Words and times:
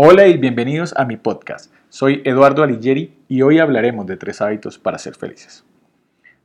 Hola 0.00 0.28
y 0.28 0.36
bienvenidos 0.36 0.94
a 0.96 1.04
mi 1.04 1.16
podcast. 1.16 1.74
Soy 1.88 2.22
Eduardo 2.24 2.62
Alighieri 2.62 3.18
y 3.26 3.42
hoy 3.42 3.58
hablaremos 3.58 4.06
de 4.06 4.16
tres 4.16 4.40
hábitos 4.40 4.78
para 4.78 4.96
ser 4.96 5.16
felices. 5.16 5.64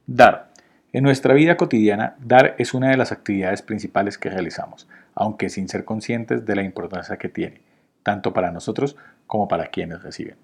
Dar. 0.08 0.50
En 0.92 1.04
nuestra 1.04 1.36
vida 1.36 1.56
cotidiana, 1.56 2.16
dar 2.20 2.56
es 2.58 2.74
una 2.74 2.90
de 2.90 2.98
las 2.98 3.12
actividades 3.12 3.62
principales 3.62 4.18
que 4.18 4.32
realizamos, 4.32 4.90
aunque 5.14 5.50
sin 5.50 5.70
ser 5.70 5.86
conscientes 5.86 6.48
de 6.48 6.56
la 6.56 6.64
importancia 6.64 7.18
que 7.18 7.30
tiene, 7.30 7.62
tanto 8.02 8.34
para 8.34 8.52
nosotros 8.52 8.98
como 9.28 9.48
para 9.48 9.68
quienes 9.68 10.02
reciben. 10.02 10.38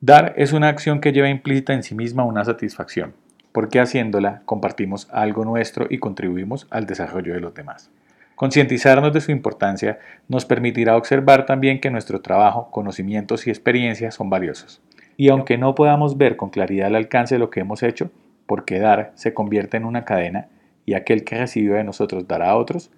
Dar 0.00 0.34
es 0.36 0.52
una 0.52 0.66
acción 0.66 1.00
que 1.00 1.12
lleva 1.12 1.28
implícita 1.28 1.72
en 1.72 1.84
sí 1.84 1.94
misma 1.94 2.24
una 2.24 2.44
satisfacción, 2.44 3.14
porque 3.52 3.78
haciéndola 3.78 4.42
compartimos 4.44 5.08
algo 5.12 5.44
nuestro 5.44 5.86
y 5.88 5.98
contribuimos 5.98 6.66
al 6.70 6.86
desarrollo 6.86 7.32
de 7.32 7.40
los 7.40 7.54
demás. 7.54 7.92
Concientizarnos 8.36 9.12
de 9.12 9.20
su 9.20 9.30
importancia 9.30 9.98
nos 10.28 10.44
permitirá 10.44 10.96
observar 10.96 11.46
también 11.46 11.80
que 11.80 11.90
nuestro 11.90 12.20
trabajo, 12.20 12.70
conocimientos 12.70 13.46
y 13.46 13.50
experiencias 13.50 14.14
son 14.14 14.28
valiosos. 14.28 14.82
Y 15.16 15.28
aunque 15.28 15.56
no 15.56 15.74
podamos 15.74 16.18
ver 16.18 16.36
con 16.36 16.50
claridad 16.50 16.88
el 16.88 16.96
alcance 16.96 17.36
de 17.36 17.38
lo 17.38 17.50
que 17.50 17.60
hemos 17.60 17.82
hecho, 17.84 18.10
porque 18.46 18.80
dar 18.80 19.12
se 19.14 19.32
convierte 19.34 19.76
en 19.76 19.84
una 19.84 20.04
cadena 20.04 20.48
y 20.84 20.94
aquel 20.94 21.24
que 21.24 21.38
recibe 21.38 21.76
de 21.76 21.84
nosotros 21.84 22.26
dará 22.26 22.50
a 22.50 22.56
otros, 22.56 22.90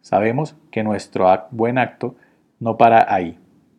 sabemos 0.00 0.56
que 0.70 0.84
nuestro 0.84 1.26
buen 1.50 1.78
acto 1.78 2.14
no 2.60 2.76
para 2.76 3.12
ahí, 3.12 3.38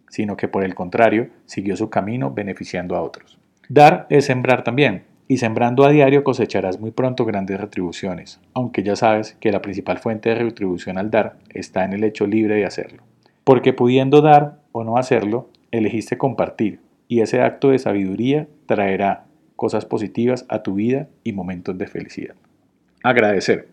sino 0.10 0.36
que 0.36 0.48
por 0.48 0.64
el 0.64 0.76
contrario 0.76 1.30
siguió 1.46 1.78
su 1.78 1.90
camino 1.90 2.32
beneficiando 2.32 2.96
a 2.96 3.02
otros. 3.02 3.40
Dar 3.70 4.06
es 4.10 4.26
sembrar 4.26 4.64
también, 4.64 5.04
y 5.28 5.38
sembrando 5.38 5.86
a 5.86 5.90
diario 5.90 6.24
cosecharás 6.24 6.80
muy 6.80 6.92
pronto 6.92 7.26
grandes 7.26 7.60
retribuciones, 7.60 8.40
aunque 8.54 8.84
ya 8.84 8.96
sabes 8.96 9.36
que 9.40 9.52
la 9.52 9.62
principal 9.62 9.98
fuente 9.98 10.30
de 10.30 10.36
retribución 10.36 10.98
al 10.98 11.10
dar 11.10 11.38
está 11.50 11.84
en 11.84 11.94
el 11.94 12.04
hecho 12.04 12.28
libre 12.28 12.56
de 12.56 12.66
hacerlo. 12.66 13.04
Porque 13.44 13.74
pudiendo 13.74 14.22
dar 14.22 14.60
o 14.72 14.84
no 14.84 14.98
hacerlo, 14.98 15.50
elegiste 15.72 16.18
compartir, 16.18 16.80
y 17.08 17.22
ese 17.22 17.42
acto 17.42 17.70
de 17.70 17.80
sabiduría 17.80 18.48
traerá 18.66 19.26
cosas 19.56 19.86
positivas 19.86 20.46
a 20.50 20.64
tu 20.64 20.76
vida 20.76 21.08
y 21.24 21.34
momentos 21.34 21.78
de 21.78 21.88
felicidad. 21.88 22.36
Agradecer. 23.04 23.68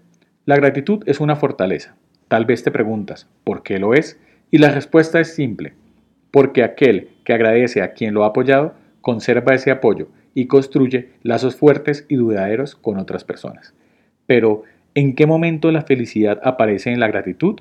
La 0.45 0.57
gratitud 0.57 1.03
es 1.07 1.21
una 1.21 1.37
fortaleza. 1.37 1.95
Tal 2.29 2.45
vez 2.45 2.63
te 2.63 2.71
preguntas, 2.71 3.29
¿por 3.45 3.63
qué 3.63 3.79
lo 3.79 3.95
es? 3.95 4.19
Y 4.51 4.59
la 4.59 4.71
respuesta 4.71 5.21
es 5.21 5.35
simple, 5.35 5.75
porque 6.31 6.63
aquel 6.63 7.11
que 7.25 7.33
agradece 7.33 7.83
a 7.83 7.93
quien 7.93 8.15
lo 8.15 8.25
ha 8.25 8.29
apoyado, 8.29 8.75
conserva 9.01 9.55
ese 9.55 9.71
apoyo 9.71 10.09
y 10.35 10.47
construye 10.47 11.11
lazos 11.23 11.57
fuertes 11.57 12.07
y 12.09 12.17
duraderos 12.17 12.75
con 12.75 12.99
otras 12.99 13.25
personas. 13.25 13.75
Pero, 14.27 14.63
¿en 14.95 15.15
qué 15.15 15.27
momento 15.27 15.71
la 15.71 15.83
felicidad 15.83 16.41
aparece 16.45 16.93
en 16.93 17.01
la 17.01 17.09
gratitud? 17.09 17.61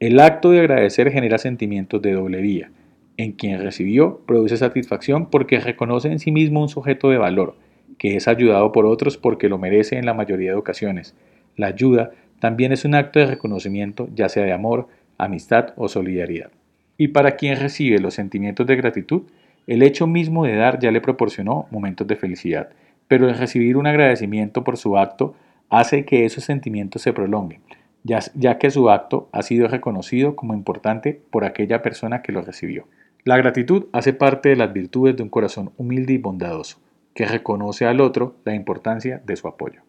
El 0.00 0.20
acto 0.20 0.50
de 0.50 0.60
agradecer 0.60 1.10
genera 1.10 1.38
sentimientos 1.38 2.00
de 2.02 2.12
doble 2.12 2.40
vía. 2.40 2.70
En 3.16 3.32
quien 3.32 3.60
recibió 3.60 4.20
produce 4.26 4.56
satisfacción 4.56 5.28
porque 5.28 5.58
reconoce 5.58 6.10
en 6.10 6.20
sí 6.20 6.30
mismo 6.30 6.62
un 6.62 6.68
sujeto 6.68 7.10
de 7.10 7.18
valor, 7.18 7.56
que 7.98 8.16
es 8.16 8.28
ayudado 8.28 8.70
por 8.70 8.86
otros 8.86 9.16
porque 9.16 9.48
lo 9.48 9.58
merece 9.58 9.98
en 9.98 10.06
la 10.06 10.14
mayoría 10.14 10.52
de 10.52 10.56
ocasiones. 10.56 11.16
La 11.56 11.66
ayuda 11.66 12.12
también 12.38 12.70
es 12.70 12.84
un 12.84 12.94
acto 12.94 13.18
de 13.18 13.26
reconocimiento, 13.26 14.08
ya 14.14 14.28
sea 14.28 14.44
de 14.44 14.52
amor, 14.52 14.86
amistad 15.18 15.72
o 15.76 15.88
solidaridad. 15.88 16.52
Y 16.96 17.08
para 17.08 17.32
quien 17.32 17.58
recibe 17.58 17.98
los 17.98 18.14
sentimientos 18.14 18.66
de 18.66 18.76
gratitud, 18.76 19.22
el 19.68 19.82
hecho 19.82 20.06
mismo 20.06 20.44
de 20.44 20.56
dar 20.56 20.78
ya 20.78 20.90
le 20.90 21.02
proporcionó 21.02 21.68
momentos 21.70 22.06
de 22.06 22.16
felicidad, 22.16 22.70
pero 23.06 23.28
el 23.28 23.36
recibir 23.36 23.76
un 23.76 23.86
agradecimiento 23.86 24.64
por 24.64 24.78
su 24.78 24.96
acto 24.96 25.34
hace 25.68 26.06
que 26.06 26.24
esos 26.24 26.44
sentimientos 26.44 27.02
se 27.02 27.12
prolonguen, 27.12 27.60
ya, 28.02 28.58
que 28.58 28.70
su 28.70 28.88
acto 28.88 29.28
ha 29.30 29.42
sido 29.42 29.68
reconocido 29.68 30.36
como 30.36 30.54
importante 30.54 31.20
por 31.30 31.44
aquella 31.44 31.82
persona 31.82 32.22
que 32.22 32.32
lo 32.32 32.40
recibió. 32.40 32.86
La 33.24 33.36
gratitud 33.36 33.88
hace 33.92 34.14
parte 34.14 34.48
de 34.48 34.56
las 34.56 34.72
virtudes 34.72 35.16
de 35.16 35.22
un 35.22 35.28
corazón 35.28 35.70
humilde 35.76 36.14
y 36.14 36.18
bondadoso, 36.18 36.78
que 37.14 37.26
reconoce 37.26 37.84
al 37.84 38.00
otro 38.00 38.36
la 38.44 38.54
importancia 38.54 39.20
de 39.26 39.36
su 39.36 39.48
apoyo. 39.48 39.82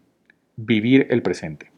Vivir 0.57 1.07
el 1.09 1.21
presente. 1.21 1.71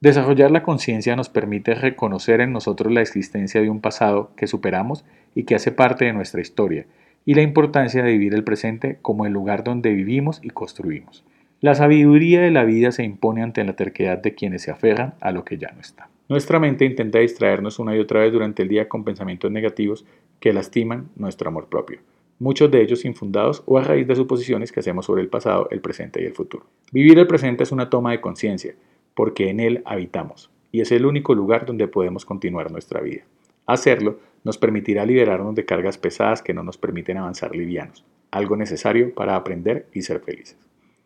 Desarrollar 0.00 0.50
la 0.50 0.62
conciencia 0.62 1.14
nos 1.14 1.28
permite 1.28 1.74
reconocer 1.74 2.40
en 2.40 2.52
nosotros 2.52 2.90
la 2.90 3.02
existencia 3.02 3.60
de 3.60 3.68
un 3.68 3.82
pasado 3.82 4.30
que 4.34 4.46
superamos 4.46 5.04
y 5.34 5.44
que 5.44 5.54
hace 5.54 5.72
parte 5.72 6.06
de 6.06 6.14
nuestra 6.14 6.40
historia, 6.40 6.86
y 7.26 7.34
la 7.34 7.42
importancia 7.42 8.02
de 8.02 8.12
vivir 8.12 8.34
el 8.34 8.44
presente 8.44 8.98
como 9.02 9.26
el 9.26 9.32
lugar 9.32 9.64
donde 9.64 9.92
vivimos 9.92 10.40
y 10.42 10.50
construimos. 10.50 11.24
La 11.60 11.74
sabiduría 11.74 12.42
de 12.42 12.50
la 12.50 12.64
vida 12.64 12.92
se 12.92 13.04
impone 13.04 13.42
ante 13.42 13.64
la 13.64 13.74
terquedad 13.74 14.18
de 14.18 14.34
quienes 14.34 14.62
se 14.62 14.70
aferran 14.70 15.14
a 15.20 15.32
lo 15.32 15.44
que 15.44 15.56
ya 15.56 15.72
no 15.72 15.80
está. 15.80 16.08
Nuestra 16.28 16.58
mente 16.58 16.84
intenta 16.84 17.18
distraernos 17.18 17.78
una 17.78 17.94
y 17.96 18.00
otra 18.00 18.20
vez 18.20 18.32
durante 18.32 18.62
el 18.62 18.68
día 18.68 18.88
con 18.88 19.04
pensamientos 19.04 19.50
negativos 19.50 20.06
que 20.40 20.52
lastiman 20.52 21.08
nuestro 21.16 21.48
amor 21.48 21.68
propio, 21.68 22.00
muchos 22.38 22.70
de 22.70 22.82
ellos 22.82 23.04
infundados 23.04 23.62
o 23.66 23.78
a 23.78 23.84
raíz 23.84 24.06
de 24.06 24.16
suposiciones 24.16 24.72
que 24.72 24.80
hacemos 24.80 25.06
sobre 25.06 25.22
el 25.22 25.28
pasado, 25.28 25.68
el 25.70 25.80
presente 25.80 26.22
y 26.22 26.26
el 26.26 26.32
futuro. 26.32 26.66
Vivir 26.92 27.18
el 27.18 27.26
presente 27.26 27.62
es 27.62 27.72
una 27.72 27.90
toma 27.90 28.12
de 28.12 28.20
conciencia, 28.20 28.74
porque 29.14 29.50
en 29.50 29.60
él 29.60 29.82
habitamos, 29.84 30.50
y 30.72 30.80
es 30.80 30.92
el 30.92 31.06
único 31.06 31.34
lugar 31.34 31.66
donde 31.66 31.88
podemos 31.88 32.24
continuar 32.24 32.70
nuestra 32.70 33.00
vida. 33.00 33.22
Hacerlo 33.66 34.18
nos 34.44 34.58
permitirá 34.58 35.06
liberarnos 35.06 35.54
de 35.54 35.64
cargas 35.64 35.98
pesadas 35.98 36.42
que 36.42 36.54
no 36.54 36.62
nos 36.62 36.76
permiten 36.76 37.16
avanzar 37.16 37.56
livianos, 37.56 38.04
algo 38.30 38.56
necesario 38.56 39.14
para 39.14 39.36
aprender 39.36 39.88
y 39.92 40.02
ser 40.02 40.20
felices. 40.20 40.58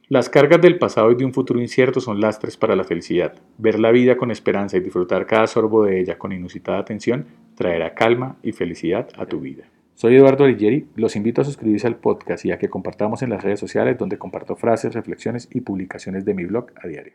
Las 0.08 0.30
cargas 0.30 0.62
del 0.62 0.78
pasado 0.78 1.12
y 1.12 1.16
de 1.16 1.24
un 1.26 1.34
futuro 1.34 1.60
incierto 1.60 2.00
son 2.00 2.20
lastres 2.20 2.56
para 2.56 2.74
la 2.74 2.84
felicidad. 2.84 3.34
Ver 3.58 3.78
la 3.78 3.92
vida 3.92 4.16
con 4.16 4.30
esperanza 4.30 4.78
y 4.78 4.80
disfrutar 4.80 5.26
cada 5.26 5.46
sorbo 5.46 5.84
de 5.84 6.00
ella 6.00 6.16
con 6.16 6.32
inusitada 6.32 6.78
atención 6.78 7.26
traerá 7.54 7.94
calma 7.94 8.38
y 8.42 8.52
felicidad 8.52 9.08
a 9.19 9.26
tu 9.26 9.40
vida. 9.40 9.64
Soy 9.94 10.16
Eduardo 10.16 10.44
Alighieri, 10.44 10.86
los 10.96 11.14
invito 11.14 11.42
a 11.42 11.44
suscribirse 11.44 11.86
al 11.86 11.96
podcast 11.96 12.44
y 12.46 12.52
a 12.52 12.58
que 12.58 12.70
compartamos 12.70 13.22
en 13.22 13.30
las 13.30 13.42
redes 13.42 13.60
sociales 13.60 13.98
donde 13.98 14.16
comparto 14.16 14.56
frases, 14.56 14.94
reflexiones 14.94 15.48
y 15.52 15.60
publicaciones 15.60 16.25
de 16.25 16.34
mi 16.34 16.44
blog 16.44 16.69
a 16.82 16.88
diario. 16.88 17.12